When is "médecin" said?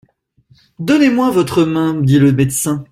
2.31-2.83